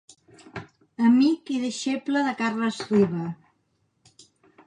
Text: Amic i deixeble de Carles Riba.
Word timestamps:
Amic 1.07 1.51
i 1.57 1.59
deixeble 1.65 2.23
de 2.29 2.33
Carles 2.41 2.79
Riba. 2.87 3.27